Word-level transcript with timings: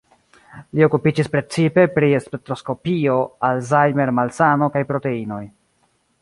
Li 0.77 0.85
okupiĝis 0.85 1.27
precipe 1.35 1.83
pri 1.97 2.09
spektroskopio, 2.27 3.19
Alzheimer-malsano 3.51 4.71
kaj 4.79 4.83
proteinoj. 4.95 5.43